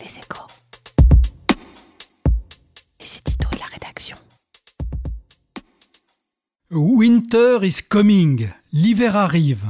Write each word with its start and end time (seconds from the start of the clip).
Les 0.00 0.06
échos. 0.06 0.46
Les 3.00 3.18
éditos 3.18 3.48
et 3.52 3.58
la 3.58 3.66
rédaction. 3.66 4.16
Winter 6.70 7.58
is 7.62 7.82
coming. 7.88 8.48
L'hiver 8.72 9.16
arrive. 9.16 9.64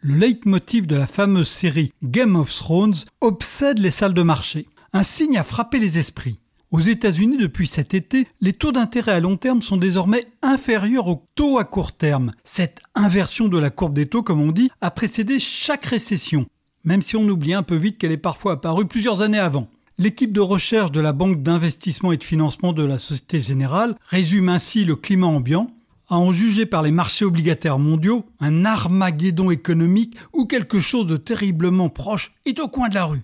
Le 0.00 0.14
leitmotiv 0.16 0.86
de 0.86 0.96
la 0.96 1.06
fameuse 1.06 1.48
série 1.48 1.92
Game 2.02 2.36
of 2.36 2.50
Thrones 2.50 2.94
obsède 3.20 3.78
les 3.78 3.90
salles 3.90 4.14
de 4.14 4.22
marché. 4.22 4.66
Un 4.92 5.02
signe 5.02 5.38
a 5.38 5.44
frappé 5.44 5.78
les 5.78 5.98
esprits. 5.98 6.40
Aux 6.72 6.80
États-Unis, 6.80 7.38
depuis 7.38 7.66
cet 7.66 7.94
été, 7.94 8.28
les 8.40 8.52
taux 8.52 8.72
d'intérêt 8.72 9.12
à 9.12 9.20
long 9.20 9.36
terme 9.36 9.60
sont 9.60 9.76
désormais 9.76 10.28
inférieurs 10.42 11.08
aux 11.08 11.26
taux 11.34 11.58
à 11.58 11.64
court 11.64 11.92
terme. 11.92 12.32
Cette 12.44 12.80
inversion 12.94 13.48
de 13.48 13.58
la 13.58 13.70
courbe 13.70 13.94
des 13.94 14.06
taux, 14.06 14.22
comme 14.22 14.40
on 14.40 14.52
dit, 14.52 14.70
a 14.80 14.90
précédé 14.92 15.40
chaque 15.40 15.84
récession, 15.86 16.46
même 16.84 17.02
si 17.02 17.16
on 17.16 17.28
oublie 17.28 17.54
un 17.54 17.62
peu 17.62 17.76
vite 17.76 17.98
qu'elle 17.98 18.12
est 18.12 18.16
parfois 18.16 18.52
apparue 18.52 18.86
plusieurs 18.86 19.22
années 19.22 19.38
avant. 19.38 19.68
L'équipe 19.98 20.32
de 20.32 20.40
recherche 20.40 20.92
de 20.92 21.00
la 21.00 21.12
Banque 21.12 21.42
d'investissement 21.42 22.12
et 22.12 22.16
de 22.16 22.24
financement 22.24 22.72
de 22.72 22.84
la 22.84 22.98
Société 22.98 23.40
Générale 23.40 23.96
résume 24.06 24.48
ainsi 24.48 24.84
le 24.84 24.96
climat 24.96 25.26
ambiant, 25.26 25.70
à 26.08 26.18
en 26.18 26.32
juger 26.32 26.66
par 26.66 26.82
les 26.82 26.90
marchés 26.90 27.24
obligataires 27.24 27.78
mondiaux, 27.78 28.24
un 28.40 28.64
armageddon 28.64 29.50
économique 29.50 30.16
ou 30.32 30.46
quelque 30.46 30.80
chose 30.80 31.06
de 31.06 31.16
terriblement 31.16 31.88
proche 31.88 32.32
est 32.46 32.58
au 32.60 32.68
coin 32.68 32.88
de 32.88 32.94
la 32.94 33.04
rue. 33.04 33.22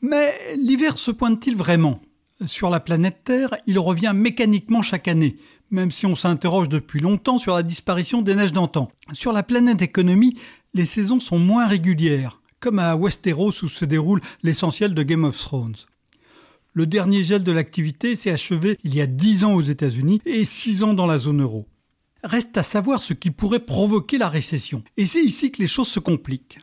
Mais 0.00 0.34
l'hiver 0.56 0.98
se 0.98 1.10
pointe-t-il 1.10 1.56
vraiment? 1.56 2.00
Sur 2.46 2.70
la 2.70 2.80
planète 2.80 3.22
Terre, 3.24 3.56
il 3.66 3.78
revient 3.78 4.12
mécaniquement 4.14 4.82
chaque 4.82 5.08
année, 5.08 5.36
même 5.70 5.90
si 5.90 6.06
on 6.06 6.14
s'interroge 6.14 6.68
depuis 6.68 7.00
longtemps 7.00 7.38
sur 7.38 7.54
la 7.54 7.62
disparition 7.62 8.22
des 8.22 8.34
neiges 8.34 8.52
d'antan. 8.52 8.90
Sur 9.12 9.32
la 9.32 9.42
planète 9.42 9.82
économie, 9.82 10.36
les 10.74 10.86
saisons 10.86 11.20
sont 11.20 11.38
moins 11.38 11.66
régulières, 11.66 12.41
comme 12.62 12.78
à 12.78 12.94
Westeros 12.96 13.64
où 13.64 13.68
se 13.68 13.84
déroule 13.84 14.20
l'essentiel 14.44 14.94
de 14.94 15.02
Game 15.02 15.24
of 15.24 15.36
Thrones. 15.36 15.74
Le 16.72 16.86
dernier 16.86 17.24
gel 17.24 17.42
de 17.42 17.52
l'activité 17.52 18.14
s'est 18.14 18.30
achevé 18.30 18.78
il 18.84 18.94
y 18.94 19.02
a 19.02 19.06
10 19.06 19.44
ans 19.44 19.54
aux 19.54 19.62
États-Unis 19.62 20.22
et 20.24 20.44
6 20.44 20.84
ans 20.84 20.94
dans 20.94 21.06
la 21.06 21.18
zone 21.18 21.42
euro. 21.42 21.66
Reste 22.22 22.56
à 22.56 22.62
savoir 22.62 23.02
ce 23.02 23.14
qui 23.14 23.32
pourrait 23.32 23.58
provoquer 23.58 24.16
la 24.16 24.28
récession. 24.28 24.84
Et 24.96 25.06
c'est 25.06 25.24
ici 25.24 25.50
que 25.50 25.60
les 25.60 25.68
choses 25.68 25.88
se 25.88 25.98
compliquent. 25.98 26.60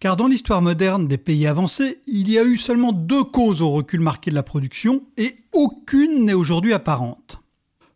Car 0.00 0.16
dans 0.16 0.28
l'histoire 0.28 0.60
moderne 0.60 1.08
des 1.08 1.18
pays 1.18 1.46
avancés, 1.46 2.02
il 2.06 2.30
y 2.30 2.38
a 2.38 2.44
eu 2.44 2.58
seulement 2.58 2.92
deux 2.92 3.24
causes 3.24 3.62
au 3.62 3.70
recul 3.70 4.00
marqué 4.00 4.30
de 4.30 4.36
la 4.36 4.42
production 4.42 5.02
et 5.16 5.34
aucune 5.52 6.26
n'est 6.26 6.34
aujourd'hui 6.34 6.74
apparente. 6.74 7.40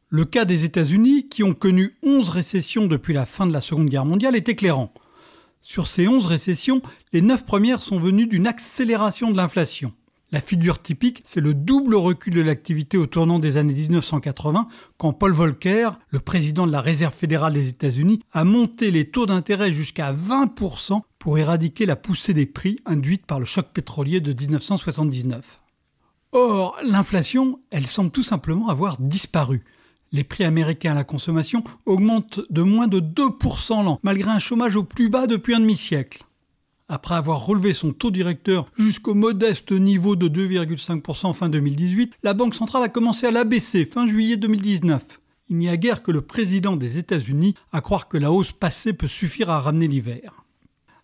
Le 0.08 0.24
cas 0.24 0.46
des 0.46 0.64
États-Unis, 0.64 1.28
qui 1.28 1.42
ont 1.44 1.54
connu 1.54 1.96
11 2.02 2.30
récessions 2.30 2.86
depuis 2.86 3.14
la 3.14 3.26
fin 3.26 3.46
de 3.46 3.52
la 3.52 3.60
Seconde 3.60 3.88
Guerre 3.88 4.06
mondiale, 4.06 4.36
est 4.36 4.48
éclairant. 4.48 4.92
Sur 5.62 5.86
ces 5.86 6.08
11 6.08 6.26
récessions, 6.26 6.82
les 7.12 7.22
9 7.22 7.46
premières 7.46 7.82
sont 7.82 8.00
venues 8.00 8.26
d'une 8.26 8.48
accélération 8.48 9.30
de 9.30 9.36
l'inflation. 9.36 9.92
La 10.32 10.40
figure 10.40 10.82
typique, 10.82 11.22
c'est 11.24 11.40
le 11.40 11.54
double 11.54 11.94
recul 11.94 12.34
de 12.34 12.40
l'activité 12.40 12.98
au 12.98 13.06
tournant 13.06 13.38
des 13.38 13.58
années 13.58 13.74
1980, 13.74 14.66
quand 14.96 15.12
Paul 15.12 15.32
Volcker, 15.32 15.90
le 16.08 16.18
président 16.18 16.66
de 16.66 16.72
la 16.72 16.80
Réserve 16.80 17.14
fédérale 17.14 17.52
des 17.52 17.68
États-Unis, 17.68 18.20
a 18.32 18.42
monté 18.42 18.90
les 18.90 19.08
taux 19.08 19.26
d'intérêt 19.26 19.72
jusqu'à 19.72 20.12
20% 20.12 21.02
pour 21.20 21.38
éradiquer 21.38 21.86
la 21.86 21.96
poussée 21.96 22.34
des 22.34 22.46
prix 22.46 22.78
induite 22.84 23.24
par 23.24 23.38
le 23.38 23.44
choc 23.44 23.68
pétrolier 23.72 24.20
de 24.20 24.32
1979. 24.32 25.60
Or, 26.32 26.76
l'inflation, 26.82 27.60
elle 27.70 27.86
semble 27.86 28.10
tout 28.10 28.22
simplement 28.24 28.68
avoir 28.68 28.96
disparu. 28.98 29.62
Les 30.12 30.24
prix 30.24 30.44
américains 30.44 30.92
à 30.92 30.94
la 30.94 31.04
consommation 31.04 31.64
augmentent 31.86 32.40
de 32.50 32.60
moins 32.60 32.86
de 32.86 33.00
2% 33.00 33.84
l'an, 33.84 33.98
malgré 34.02 34.30
un 34.30 34.38
chômage 34.38 34.76
au 34.76 34.84
plus 34.84 35.08
bas 35.08 35.26
depuis 35.26 35.54
un 35.54 35.60
demi-siècle. 35.60 36.24
Après 36.88 37.14
avoir 37.14 37.46
relevé 37.46 37.72
son 37.72 37.92
taux 37.92 38.10
directeur 38.10 38.70
jusqu'au 38.76 39.14
modeste 39.14 39.72
niveau 39.72 40.14
de 40.14 40.28
2,5% 40.28 41.32
fin 41.32 41.48
2018, 41.48 42.12
la 42.22 42.34
Banque 42.34 42.54
centrale 42.54 42.82
a 42.82 42.90
commencé 42.90 43.26
à 43.26 43.30
l'abaisser 43.30 43.86
fin 43.86 44.06
juillet 44.06 44.36
2019. 44.36 45.20
Il 45.48 45.56
n'y 45.56 45.70
a 45.70 45.78
guère 45.78 46.02
que 46.02 46.10
le 46.10 46.20
président 46.20 46.76
des 46.76 46.98
États-Unis 46.98 47.54
à 47.72 47.80
croire 47.80 48.08
que 48.08 48.18
la 48.18 48.30
hausse 48.30 48.52
passée 48.52 48.92
peut 48.92 49.08
suffire 49.08 49.48
à 49.48 49.62
ramener 49.62 49.88
l'hiver. 49.88 50.41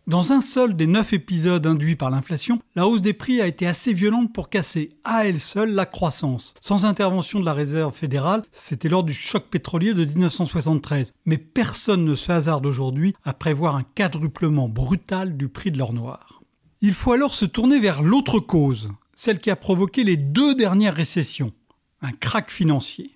Dans 0.08 0.32
un 0.32 0.40
seul 0.40 0.74
des 0.74 0.86
neuf 0.86 1.12
épisodes 1.12 1.66
induits 1.66 1.94
par 1.94 2.08
l'inflation, 2.08 2.60
la 2.74 2.88
hausse 2.88 3.02
des 3.02 3.12
prix 3.12 3.42
a 3.42 3.46
été 3.46 3.66
assez 3.66 3.92
violente 3.92 4.32
pour 4.32 4.48
casser 4.48 4.96
à 5.04 5.26
elle 5.26 5.38
seule 5.38 5.74
la 5.74 5.84
croissance. 5.84 6.54
Sans 6.62 6.86
intervention 6.86 7.40
de 7.40 7.44
la 7.44 7.52
Réserve 7.52 7.94
fédérale, 7.94 8.42
c'était 8.50 8.88
lors 8.88 9.04
du 9.04 9.12
choc 9.12 9.44
pétrolier 9.50 9.92
de 9.92 10.06
1973. 10.06 11.12
Mais 11.26 11.36
personne 11.36 12.06
ne 12.06 12.14
se 12.14 12.32
hasarde 12.32 12.64
aujourd'hui 12.64 13.14
à 13.22 13.34
prévoir 13.34 13.76
un 13.76 13.82
quadruplement 13.82 14.66
brutal 14.66 15.36
du 15.36 15.48
prix 15.48 15.72
de 15.72 15.76
l'or 15.76 15.92
noir. 15.92 16.40
Il 16.80 16.94
faut 16.94 17.12
alors 17.12 17.34
se 17.34 17.44
tourner 17.44 17.78
vers 17.78 18.00
l'autre 18.00 18.40
cause, 18.40 18.90
celle 19.14 19.40
qui 19.40 19.50
a 19.50 19.56
provoqué 19.56 20.04
les 20.04 20.16
deux 20.16 20.54
dernières 20.54 20.94
récessions, 20.94 21.52
un 22.00 22.12
krach 22.12 22.48
financier. 22.48 23.10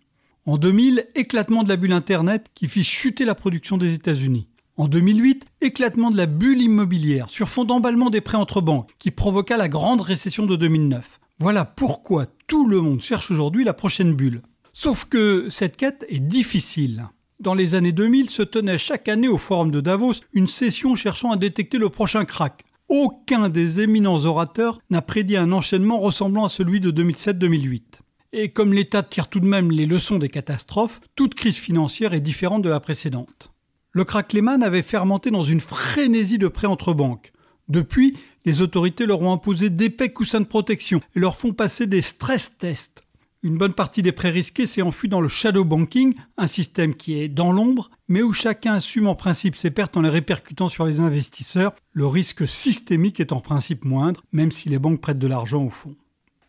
En 0.44 0.58
2000, 0.58 1.06
éclatement 1.14 1.62
de 1.62 1.70
la 1.70 1.76
bulle 1.76 1.94
Internet 1.94 2.48
qui 2.54 2.68
fit 2.68 2.84
chuter 2.84 3.24
la 3.24 3.34
production 3.34 3.78
des 3.78 3.94
États-Unis. 3.94 4.46
En 4.82 4.88
2008, 4.88 5.46
éclatement 5.60 6.10
de 6.10 6.16
la 6.16 6.26
bulle 6.26 6.60
immobilière 6.60 7.30
sur 7.30 7.48
fond 7.48 7.62
d'emballement 7.62 8.10
des 8.10 8.20
prêts 8.20 8.36
entre 8.36 8.60
banques 8.60 8.90
qui 8.98 9.12
provoqua 9.12 9.56
la 9.56 9.68
grande 9.68 10.00
récession 10.00 10.44
de 10.44 10.56
2009. 10.56 11.20
Voilà 11.38 11.64
pourquoi 11.64 12.26
tout 12.48 12.66
le 12.66 12.80
monde 12.80 13.00
cherche 13.00 13.30
aujourd'hui 13.30 13.62
la 13.62 13.74
prochaine 13.74 14.12
bulle. 14.12 14.42
Sauf 14.72 15.04
que 15.04 15.46
cette 15.50 15.76
quête 15.76 16.04
est 16.08 16.18
difficile. 16.18 17.06
Dans 17.38 17.54
les 17.54 17.76
années 17.76 17.92
2000 17.92 18.28
se 18.28 18.42
tenait 18.42 18.76
chaque 18.76 19.08
année 19.08 19.28
au 19.28 19.38
forum 19.38 19.70
de 19.70 19.80
Davos 19.80 20.14
une 20.32 20.48
session 20.48 20.96
cherchant 20.96 21.30
à 21.30 21.36
détecter 21.36 21.78
le 21.78 21.88
prochain 21.88 22.24
crack. 22.24 22.64
Aucun 22.88 23.50
des 23.50 23.78
éminents 23.78 24.24
orateurs 24.24 24.80
n'a 24.90 25.00
prédit 25.00 25.36
un 25.36 25.52
enchaînement 25.52 26.00
ressemblant 26.00 26.46
à 26.46 26.48
celui 26.48 26.80
de 26.80 26.90
2007-2008. 26.90 27.82
Et 28.32 28.48
comme 28.48 28.72
l'État 28.72 29.04
tire 29.04 29.28
tout 29.28 29.38
de 29.38 29.46
même 29.46 29.70
les 29.70 29.86
leçons 29.86 30.18
des 30.18 30.28
catastrophes, 30.28 31.00
toute 31.14 31.34
crise 31.34 31.56
financière 31.56 32.14
est 32.14 32.20
différente 32.20 32.62
de 32.62 32.68
la 32.68 32.80
précédente. 32.80 33.51
Le 33.92 34.04
crack 34.04 34.32
Lehman 34.32 34.62
avait 34.62 34.82
fermenté 34.82 35.30
dans 35.30 35.42
une 35.42 35.60
frénésie 35.60 36.38
de 36.38 36.48
prêts 36.48 36.66
entre 36.66 36.94
banques. 36.94 37.32
Depuis, 37.68 38.16
les 38.46 38.62
autorités 38.62 39.04
leur 39.04 39.20
ont 39.20 39.32
imposé 39.32 39.68
d'épais 39.68 40.12
coussins 40.12 40.40
de 40.40 40.46
protection 40.46 41.02
et 41.14 41.20
leur 41.20 41.36
font 41.36 41.52
passer 41.52 41.86
des 41.86 42.00
stress 42.00 42.56
tests. 42.56 43.02
Une 43.42 43.58
bonne 43.58 43.74
partie 43.74 44.02
des 44.02 44.12
prêts 44.12 44.30
risqués 44.30 44.66
s'est 44.66 44.82
enfuie 44.82 45.08
dans 45.08 45.20
le 45.20 45.28
shadow 45.28 45.64
banking, 45.64 46.14
un 46.38 46.46
système 46.46 46.94
qui 46.94 47.20
est 47.20 47.28
dans 47.28 47.52
l'ombre, 47.52 47.90
mais 48.08 48.22
où 48.22 48.32
chacun 48.32 48.74
assume 48.74 49.08
en 49.08 49.14
principe 49.14 49.56
ses 49.56 49.70
pertes 49.70 49.96
en 49.96 50.02
les 50.02 50.08
répercutant 50.08 50.68
sur 50.68 50.86
les 50.86 51.00
investisseurs, 51.00 51.74
le 51.92 52.06
risque 52.06 52.48
systémique 52.48 53.20
est 53.20 53.32
en 53.32 53.40
principe 53.40 53.84
moindre, 53.84 54.22
même 54.32 54.52
si 54.52 54.68
les 54.68 54.78
banques 54.78 55.00
prêtent 55.00 55.18
de 55.18 55.26
l'argent 55.26 55.64
au 55.64 55.70
fond. 55.70 55.96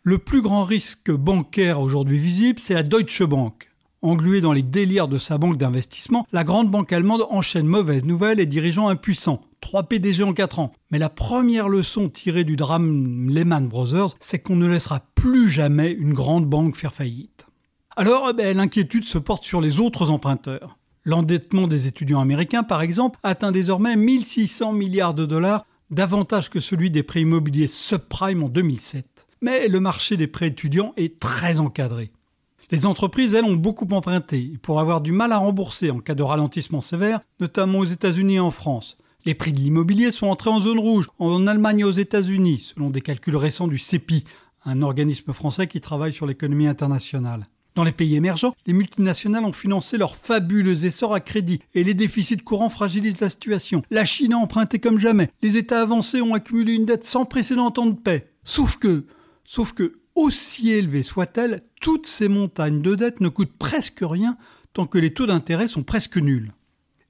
Le 0.04 0.18
plus 0.18 0.42
grand 0.42 0.64
risque 0.64 1.12
bancaire 1.12 1.82
aujourd'hui 1.82 2.20
visible, 2.20 2.60
c'est 2.60 2.76
la 2.76 2.84
Deutsche 2.84 3.24
Bank. 3.24 3.73
Engluée 4.04 4.42
dans 4.42 4.52
les 4.52 4.64
délires 4.64 5.08
de 5.08 5.18
sa 5.18 5.38
banque 5.38 5.58
d'investissement, 5.58 6.28
la 6.34 6.44
grande 6.44 6.70
banque 6.70 6.92
allemande 6.92 7.26
enchaîne 7.30 7.66
mauvaises 7.66 8.04
nouvelles 8.04 8.42
et 8.42 8.46
dirigeants 8.46 8.90
impuissants. 8.90 9.40
Trois 9.62 9.84
PDG 9.84 10.24
en 10.24 10.34
quatre 10.34 10.60
ans. 10.60 10.74
Mais 10.92 11.00
la 11.00 11.08
première 11.08 11.70
leçon 11.70 12.10
tirée 12.10 12.44
du 12.44 12.58
drame 12.58 13.30
Lehman 13.30 13.66
Brothers, 13.70 14.10
c'est 14.20 14.40
qu'on 14.40 14.58
ne 14.58 14.68
laissera 14.68 15.06
plus 15.16 15.48
jamais 15.48 15.90
une 15.90 16.14
grande 16.14 16.46
banque 16.46 16.76
faire 16.76 16.94
faillite. 16.94 17.48
Alors, 17.96 18.28
eh 18.30 18.34
ben, 18.34 18.58
l'inquiétude 18.58 19.06
se 19.06 19.18
porte 19.18 19.46
sur 19.46 19.62
les 19.62 19.80
autres 19.80 20.12
emprunteurs. 20.12 20.78
L'endettement 21.06 21.68
des 21.68 21.88
étudiants 21.88 22.20
américains, 22.20 22.64
par 22.64 22.82
exemple, 22.82 23.18
atteint 23.24 23.54
désormais 23.54 23.96
1600 23.96 24.74
milliards 24.74 25.14
de 25.14 25.26
dollars, 25.26 25.66
davantage 25.92 26.50
que 26.50 26.60
celui 26.60 26.92
des 26.92 27.04
prêts 27.04 27.22
immobiliers 27.22 27.70
subprime 27.70 28.44
en 28.44 28.50
2007. 28.50 29.06
Mais 29.42 29.70
le 29.70 29.80
marché 29.80 30.18
des 30.18 30.28
prêts 30.28 30.48
étudiants 30.48 30.92
est 30.98 31.22
très 31.22 31.58
encadré. 31.60 32.12
Les 32.74 32.88
entreprises, 32.88 33.36
elles, 33.36 33.46
ont 33.46 33.54
beaucoup 33.54 33.88
emprunté 33.92 34.54
pour 34.64 34.80
avoir 34.80 35.00
du 35.00 35.12
mal 35.12 35.32
à 35.32 35.38
rembourser 35.38 35.92
en 35.92 36.00
cas 36.00 36.16
de 36.16 36.24
ralentissement 36.24 36.82
sévère, 36.82 37.20
notamment 37.40 37.78
aux 37.78 37.86
États-Unis 37.86 38.38
et 38.38 38.40
en 38.40 38.50
France. 38.50 38.98
Les 39.26 39.36
prix 39.36 39.54
de 39.54 39.60
l'immobilier 39.60 40.12
sont 40.12 40.26
entrés 40.26 40.50
en 40.50 40.60
zone 40.60 40.80
rouge 40.80 41.08
en 41.20 41.46
Allemagne 41.46 41.82
et 41.82 41.84
aux 41.84 41.92
États-Unis, 41.92 42.72
selon 42.74 42.90
des 42.90 43.02
calculs 43.02 43.36
récents 43.36 43.68
du 43.68 43.78
CEPI, 43.78 44.24
un 44.66 44.82
organisme 44.82 45.34
français 45.34 45.68
qui 45.68 45.82
travaille 45.82 46.14
sur 46.14 46.26
l'économie 46.26 46.66
internationale. 46.66 47.46
Dans 47.76 47.84
les 47.84 47.92
pays 47.92 48.16
émergents, 48.16 48.56
les 48.66 48.74
multinationales 48.74 49.46
ont 49.46 49.54
financé 49.54 50.00
leur 50.00 50.16
fabuleux 50.16 50.84
essor 50.84 51.14
à 51.14 51.20
crédit 51.20 51.60
et 51.76 51.84
les 51.84 51.94
déficits 51.94 52.38
courants 52.38 52.72
fragilisent 52.72 53.22
la 53.22 53.30
situation. 53.30 53.84
La 53.92 54.04
Chine 54.04 54.34
a 54.34 54.38
emprunté 54.38 54.80
comme 54.80 54.98
jamais. 54.98 55.30
Les 55.44 55.58
États 55.58 55.84
avancés 55.84 56.24
ont 56.24 56.34
accumulé 56.34 56.74
une 56.74 56.86
dette 56.86 57.06
sans 57.06 57.26
précédent 57.26 57.68
en 57.68 57.72
temps 57.72 57.86
de 57.86 58.00
paix. 58.00 58.32
Sauf 58.44 58.78
que, 58.78 59.06
sauf 59.46 59.74
que, 59.74 60.00
aussi 60.16 60.70
élevées 60.70 61.04
soient-elles, 61.04 61.64
toutes 61.84 62.08
ces 62.08 62.30
montagnes 62.30 62.82
de 62.82 62.96
dettes 62.96 63.20
ne 63.20 63.28
coûtent 63.28 63.58
presque 63.60 64.00
rien 64.02 64.38
tant 64.72 64.88
que 64.88 64.98
les 64.98 65.14
taux 65.14 65.26
d'intérêt 65.26 65.68
sont 65.68 65.84
presque 65.84 66.18
nuls. 66.18 66.54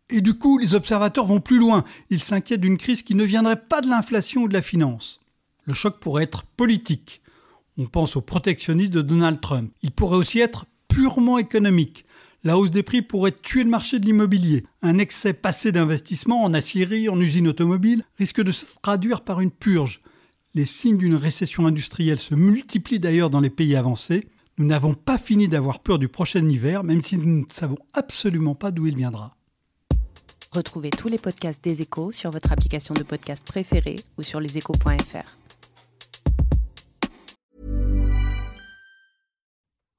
Et 0.09 0.19
du 0.19 0.33
coup, 0.33 0.57
les 0.57 0.73
observateurs 0.73 1.27
vont 1.27 1.41
plus 1.41 1.59
loin. 1.59 1.83
Ils 2.09 2.23
s'inquiètent 2.23 2.61
d'une 2.61 2.79
crise 2.79 3.03
qui 3.03 3.13
ne 3.13 3.23
viendrait 3.23 3.61
pas 3.61 3.81
de 3.81 3.87
l'inflation 3.87 4.41
ou 4.41 4.47
de 4.47 4.53
la 4.53 4.63
finance. 4.63 5.21
Le 5.65 5.75
choc 5.75 5.99
pourrait 5.99 6.23
être 6.23 6.43
politique. 6.43 7.21
On 7.77 7.85
pense 7.85 8.15
au 8.15 8.21
protectionnisme 8.21 8.93
de 8.93 9.01
Donald 9.01 9.39
Trump. 9.41 9.71
Il 9.83 9.91
pourrait 9.91 10.17
aussi 10.17 10.39
être 10.39 10.65
purement 10.87 11.37
économique. 11.37 12.05
La 12.43 12.57
hausse 12.57 12.71
des 12.71 12.83
prix 12.83 13.03
pourrait 13.03 13.31
tuer 13.31 13.63
le 13.63 13.69
marché 13.69 13.99
de 13.99 14.05
l'immobilier. 14.07 14.65
Un 14.81 14.97
excès 14.97 15.33
passé 15.33 15.71
d'investissement 15.71 16.43
en 16.43 16.55
aciérie, 16.55 17.09
en 17.09 17.19
usines 17.19 17.47
automobiles, 17.47 18.05
risque 18.17 18.41
de 18.41 18.51
se 18.51 18.65
traduire 18.81 19.21
par 19.21 19.39
une 19.39 19.51
purge 19.51 20.01
Les 20.55 20.65
signes 20.65 20.97
d'une 20.97 21.15
récession 21.15 21.67
industrielle 21.67 22.19
se 22.19 22.33
multiplient 22.33 22.99
d'ailleurs 22.99 23.29
dans 23.29 23.39
les 23.39 23.51
pays 23.51 23.75
avancés. 23.75 24.27
Nous 24.57 24.65
n'avons 24.65 24.93
pas 24.93 25.17
fini 25.17 25.47
d'avoir 25.47 25.79
peur 25.79 25.97
du 25.97 26.07
prochain 26.07 26.47
hiver, 26.47 26.83
même 26.83 27.01
si 27.01 27.17
nous 27.17 27.41
ne 27.41 27.45
savons 27.51 27.77
absolument 27.93 28.55
pas 28.55 28.71
d'où 28.71 28.85
il 28.85 28.95
viendra. 28.95 29.35
Retrouvez 30.51 30.91
tous 30.91 31.07
les 31.07 31.17
podcasts 31.17 31.63
des 31.63 31.81
échos 31.81 32.11
sur 32.11 32.29
votre 32.29 32.51
application 32.51 32.93
de 32.93 33.01
podcast 33.01 33.43
préférée 33.43 33.95
ou 34.19 34.23
sur 34.23 34.39
leséchos.fr. 34.39 35.37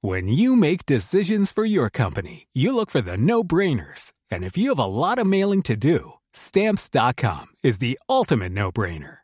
When 0.01 0.29
you 0.29 0.55
make 0.55 0.85
decisions 0.87 1.51
for 1.51 1.65
your 1.65 1.91
company, 1.91 2.47
you 2.53 2.75
look 2.75 2.91
for 2.91 3.01
the 3.01 3.17
no-brainers. 3.17 4.13
And 4.31 4.45
if 4.45 4.57
you 4.57 4.69
have 4.69 4.79
a 4.79 4.85
lot 4.85 5.19
of 5.19 5.27
mailing 5.27 5.63
to 5.63 5.77
do, 5.77 6.19
stamps.com 6.33 7.47
is 7.65 7.79
the 7.79 7.99
ultimate 8.09 8.53
no-brainer. 8.53 9.24